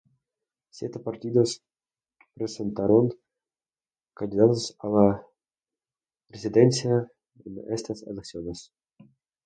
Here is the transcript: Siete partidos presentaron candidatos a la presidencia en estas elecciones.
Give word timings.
Siete 0.71 0.97
partidos 0.99 1.61
presentaron 2.33 3.09
candidatos 4.15 4.75
a 4.79 4.87
la 4.87 5.27
presidencia 6.27 7.07
en 7.45 7.71
estas 7.71 8.01
elecciones. 8.07 8.73